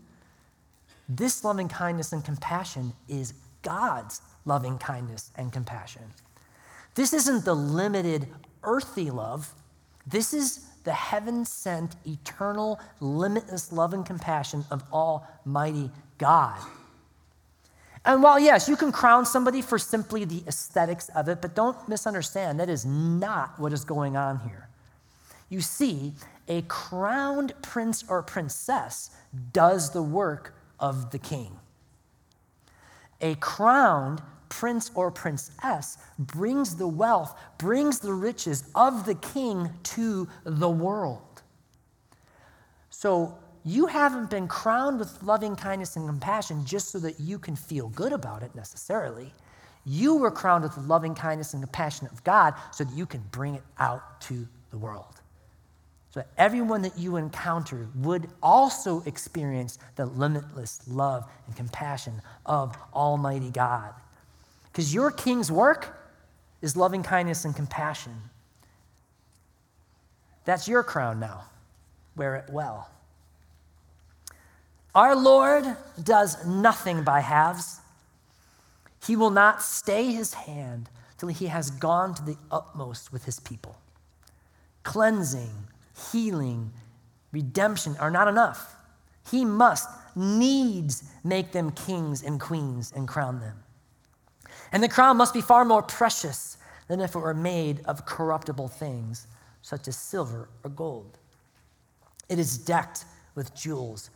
[1.09, 6.03] This loving kindness and compassion is God's loving kindness and compassion.
[6.95, 8.27] This isn't the limited
[8.63, 9.53] earthy love.
[10.05, 16.57] This is the heaven sent, eternal, limitless love and compassion of Almighty God.
[18.05, 21.89] And while, yes, you can crown somebody for simply the aesthetics of it, but don't
[21.89, 24.69] misunderstand, that is not what is going on here.
[25.49, 26.13] You see,
[26.47, 29.09] a crowned prince or princess
[29.51, 31.59] does the work of the king.
[33.19, 40.27] A crowned prince or princess brings the wealth, brings the riches of the king to
[40.43, 41.41] the world.
[42.89, 47.55] So you haven't been crowned with loving kindness and compassion just so that you can
[47.55, 49.33] feel good about it necessarily.
[49.85, 53.55] You were crowned with loving kindness and compassion of God so that you can bring
[53.55, 55.21] it out to the world.
[56.09, 62.75] So that everyone that you encounter would also experience the limitless love and compassion of
[62.93, 63.93] Almighty God.
[64.77, 65.97] Because your king's work
[66.61, 68.13] is loving kindness and compassion.
[70.45, 71.45] That's your crown now.
[72.15, 72.87] Wear it well.
[74.93, 75.65] Our Lord
[76.03, 77.79] does nothing by halves.
[79.03, 83.39] He will not stay his hand till he has gone to the utmost with his
[83.39, 83.79] people.
[84.83, 85.55] Cleansing,
[86.11, 86.71] healing,
[87.31, 88.75] redemption are not enough.
[89.31, 93.63] He must needs make them kings and queens and crown them.
[94.71, 98.67] And the crown must be far more precious than if it were made of corruptible
[98.67, 99.27] things,
[99.61, 101.17] such as silver or gold.
[102.29, 104.09] It is decked with jewels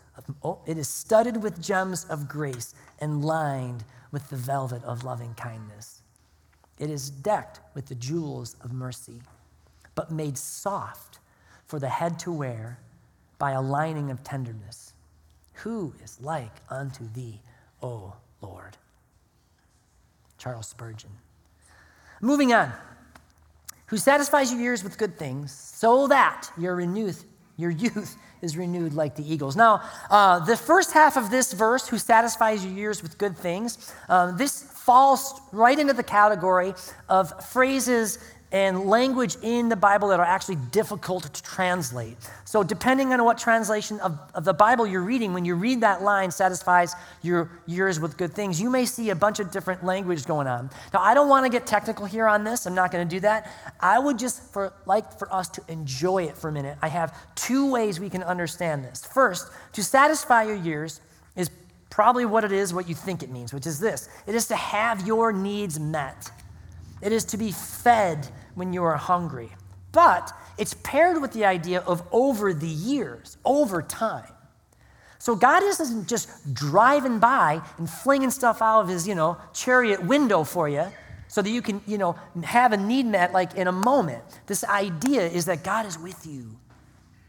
[0.44, 5.34] oh, it is studded with gems of grace and lined with the velvet of loving
[5.36, 6.02] kindness.
[6.80, 9.22] It is decked with the jewels of mercy,
[9.96, 11.20] but made soft
[11.66, 12.80] for the head to wear
[13.38, 14.94] by a lining of tenderness.
[15.56, 17.40] Who is like unto thee,
[17.82, 18.78] O Lord?
[20.42, 21.12] Charles Spurgeon.
[22.20, 22.72] Moving on.
[23.88, 27.16] Who satisfies your years with good things, so that your renewed,
[27.58, 29.56] your youth is renewed like the eagles.
[29.56, 33.94] Now, uh, the first half of this verse, who satisfies your years with good things,
[34.10, 36.74] uh, this falls right into the category
[37.08, 38.18] of phrases
[38.52, 42.18] and language in the Bible that are actually difficult to translate.
[42.44, 46.02] So, depending on what translation of, of the Bible you're reading, when you read that
[46.02, 50.26] line, satisfies your years with good things, you may see a bunch of different language
[50.26, 50.70] going on.
[50.94, 52.66] Now, I don't want to get technical here on this.
[52.66, 53.50] I'm not going to do that.
[53.80, 56.78] I would just for, like for us to enjoy it for a minute.
[56.82, 59.06] I have two ways we can understand this.
[59.06, 61.00] First, to satisfy your years
[61.36, 61.50] is
[61.90, 64.56] probably what it is, what you think it means, which is this it is to
[64.56, 66.32] have your needs met,
[67.02, 69.50] it is to be fed when you are hungry.
[69.92, 74.32] But it's paired with the idea of over the years, over time.
[75.20, 80.04] So God isn't just driving by and flinging stuff out of his, you know, chariot
[80.04, 80.88] window for you
[81.28, 84.24] so that you can, you know, have a need met like in a moment.
[84.48, 86.58] This idea is that God is with you.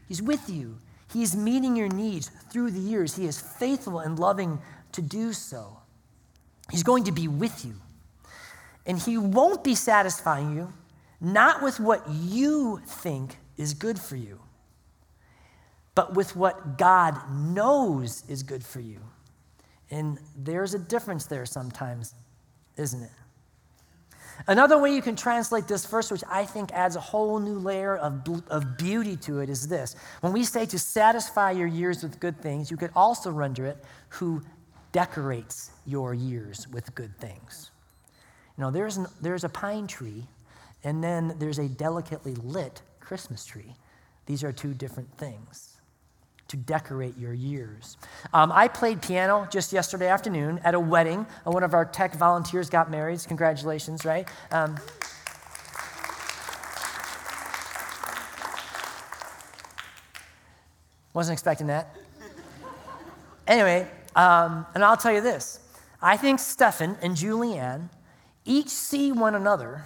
[0.07, 0.77] He's with you.
[1.11, 3.15] He's meeting your needs through the years.
[3.15, 4.59] He is faithful and loving
[4.93, 5.77] to do so.
[6.71, 7.75] He's going to be with you.
[8.85, 10.73] And He won't be satisfying you,
[11.21, 14.39] not with what you think is good for you,
[15.95, 18.99] but with what God knows is good for you.
[19.91, 22.15] And there's a difference there sometimes,
[22.77, 23.11] isn't it?
[24.47, 27.97] Another way you can translate this verse, which I think adds a whole new layer
[27.97, 29.95] of, of beauty to it, is this.
[30.21, 33.77] When we say to satisfy your years with good things, you could also render it
[34.09, 34.41] who
[34.91, 37.71] decorates your years with good things.
[38.57, 40.25] Know, there's, an, there's a pine tree,
[40.83, 43.75] and then there's a delicately lit Christmas tree.
[44.25, 45.77] These are two different things
[46.49, 47.97] to decorate your years.
[48.31, 51.25] Um, I played piano just yesterday afternoon at a wedding.
[51.45, 53.19] One of our tech volunteers got married.
[53.27, 54.27] Congratulations, right?
[54.51, 54.77] Um,
[61.13, 61.95] wasn't expecting that.
[63.47, 65.59] Anyway, um, and I'll tell you this
[66.01, 67.89] I think Stefan and Julianne
[68.45, 69.85] each see one another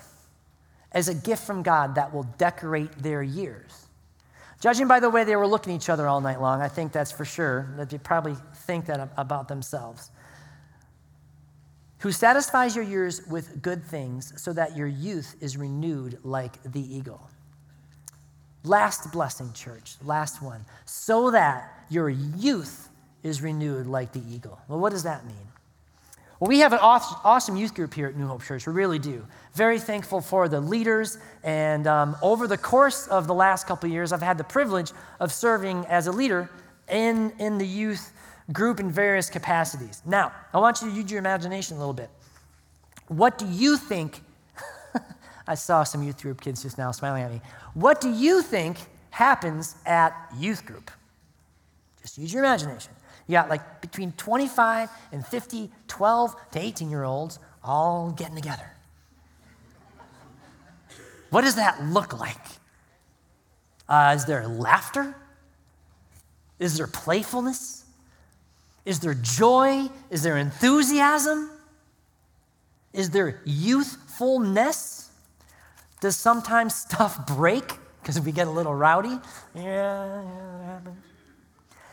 [0.91, 3.87] as a gift from God that will decorate their years.
[4.59, 6.91] Judging by the way they were looking at each other all night long, I think
[6.91, 8.35] that's for sure, that they probably
[8.65, 10.09] think that about themselves.
[11.99, 16.81] Who satisfies your years with good things so that your youth is renewed like the
[16.81, 17.29] eagle.
[18.63, 20.65] Last blessing, church, last one.
[20.85, 22.89] So that your youth
[23.23, 24.59] is renewed like the eagle.
[24.67, 25.47] Well, what does that mean?
[26.39, 28.67] Well, we have an awesome youth group here at New Hope Church.
[28.67, 29.25] We really do.
[29.55, 31.17] Very thankful for the leaders.
[31.43, 35.31] And um, over the course of the last couple years, I've had the privilege of
[35.31, 36.47] serving as a leader
[36.89, 38.13] in, in the youth
[38.53, 40.03] group in various capacities.
[40.05, 42.09] Now, I want you to use your imagination a little bit.
[43.07, 44.21] What do you think?
[45.47, 47.41] I saw some youth group kids just now smiling at me.
[47.73, 48.77] What do you think
[49.09, 50.91] happens at youth group?
[52.03, 52.93] Just use your imagination.
[53.27, 58.71] You got like between 25 and 50, 12 to 18 year olds all getting together.
[61.29, 62.37] What does that look like?
[63.89, 65.15] Uh, is there laughter?
[66.59, 67.85] Is there playfulness?
[68.85, 69.87] Is there joy?
[70.09, 71.51] Is there enthusiasm?
[72.93, 75.11] Is there youthfulness?
[75.99, 79.19] Does sometimes stuff break because we get a little rowdy?
[79.53, 81.03] Yeah, yeah, that happens.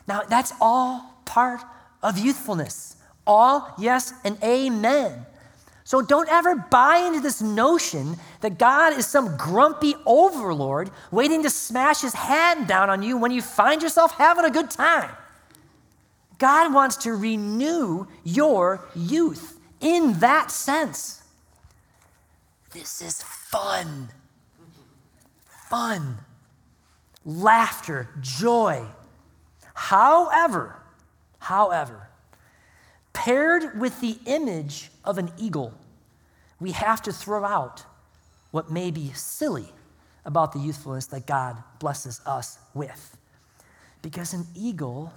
[0.07, 1.61] Now, that's all part
[2.03, 2.97] of youthfulness.
[3.27, 5.27] All yes and amen.
[5.85, 11.51] So don't ever buy into this notion that God is some grumpy overlord waiting to
[11.51, 15.11] smash his hand down on you when you find yourself having a good time.
[16.39, 21.23] God wants to renew your youth in that sense.
[22.73, 24.09] This is fun.
[25.69, 26.19] Fun.
[27.25, 28.85] Laughter, joy.
[29.75, 30.77] However,
[31.45, 32.09] However,
[33.13, 35.75] paired with the image of an eagle,
[36.59, 37.85] we have to throw out
[38.51, 39.69] what may be silly
[40.25, 43.19] about the youthfulness that God blesses us with.
[44.01, 45.13] Because an eagle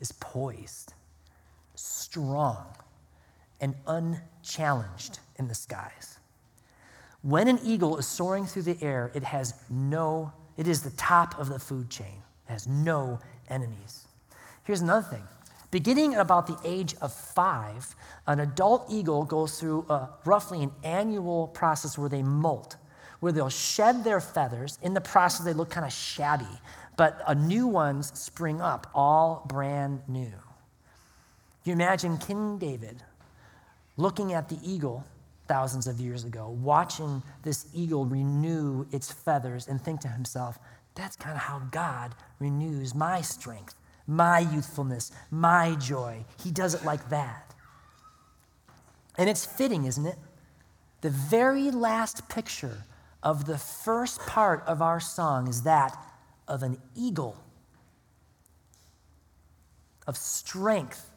[0.00, 0.94] is poised,
[1.76, 2.66] strong,
[3.60, 6.18] and unchallenged in the skies.
[7.22, 11.38] When an eagle is soaring through the air, it has no, it is the top
[11.38, 14.08] of the food chain, it has no enemies.
[14.64, 15.22] Here's another thing
[15.70, 17.94] Beginning at about the age of five,
[18.26, 22.76] an adult eagle goes through a, roughly an annual process where they molt,
[23.20, 24.78] where they'll shed their feathers.
[24.82, 26.44] In the process, they look kind of shabby,
[26.96, 30.32] but a new ones spring up, all brand new.
[31.62, 33.02] You imagine King David
[33.96, 35.04] looking at the eagle
[35.46, 40.58] thousands of years ago, watching this eagle renew its feathers, and think to himself,
[40.94, 43.74] that's kind of how God renews my strength
[44.06, 46.24] my youthfulness, my joy.
[46.42, 47.54] He does it like that.
[49.16, 50.16] And it's fitting, isn't it?
[51.00, 52.84] The very last picture
[53.22, 55.96] of the first part of our song is that
[56.48, 57.36] of an eagle,
[60.06, 61.10] of strength,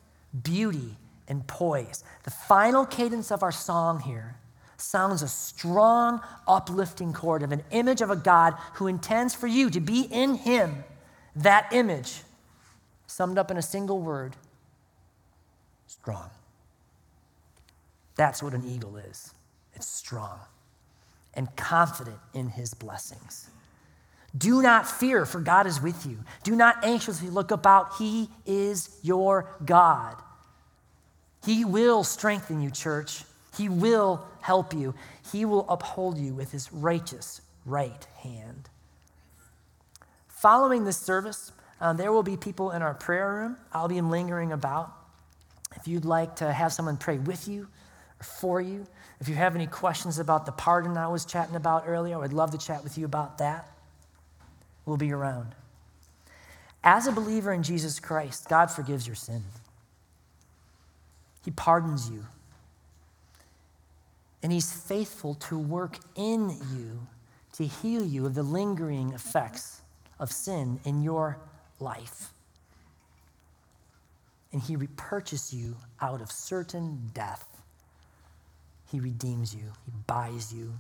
[0.44, 2.04] beauty, and poise.
[2.24, 4.36] The final cadence of our song here
[4.78, 9.70] sounds a strong, uplifting chord of an image of a God who intends for you
[9.70, 10.84] to be in Him,
[11.36, 12.22] that image
[13.14, 14.36] summed up in a single word
[15.86, 16.30] strong.
[18.16, 19.34] That's what an eagle is
[19.76, 20.40] it's strong
[21.36, 23.50] and confident in his blessings.
[24.36, 26.18] Do not fear, for God is with you.
[26.44, 27.98] Do not anxiously look about.
[27.98, 30.16] He is your God.
[31.46, 33.24] He will strengthen you, church.
[33.56, 34.96] He will help you.
[35.32, 38.70] He will uphold you with his righteous right hand.
[40.28, 41.52] Following this service,
[41.84, 43.58] um, there will be people in our prayer room.
[43.74, 44.94] I'll be lingering about.
[45.76, 47.68] If you'd like to have someone pray with you
[48.22, 48.88] or for you,
[49.20, 52.32] if you have any questions about the pardon I was chatting about earlier, I would
[52.32, 53.70] love to chat with you about that.
[54.86, 55.56] We'll be around.
[56.86, 59.44] As a believer in Jesus Christ, God forgives your sin.
[61.44, 62.26] He pardons you.
[64.42, 67.08] And He's faithful to work in you
[67.54, 69.82] to heal you of the lingering effects
[70.18, 71.40] of sin in your
[71.80, 72.30] life.
[74.52, 77.46] And He repurchases you out of certain death.
[78.92, 80.74] He redeems you, He buys you.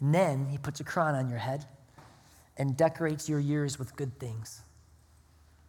[0.00, 1.64] And then He puts a crown on your head
[2.56, 4.62] and decorates your years with good things.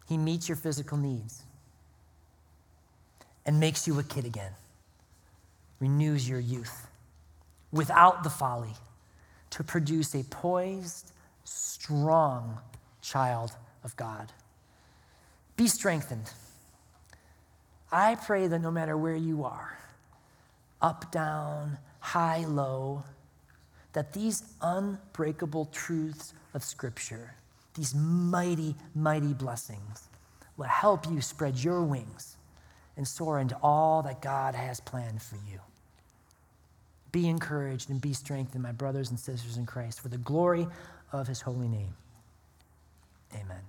[0.08, 1.42] He meets your physical needs
[3.46, 4.52] and makes you a kid again,
[5.80, 6.88] renews your youth
[7.72, 8.74] without the folly
[9.50, 11.12] to produce a poised,
[11.44, 12.58] strong
[13.02, 13.52] child
[13.84, 14.32] of God.
[15.56, 16.30] Be strengthened.
[17.92, 19.78] I pray that no matter where you are,
[20.82, 23.04] up, down, high, low,
[23.92, 27.34] that these unbreakable truths of Scripture,
[27.74, 30.08] these mighty, mighty blessings,
[30.56, 32.36] will help you spread your wings
[32.96, 35.60] and soar into all that God has planned for you.
[37.12, 40.66] Be encouraged and be strengthened, my brothers and sisters in Christ, for the glory
[41.12, 41.94] of his holy name.
[43.32, 43.62] Amen.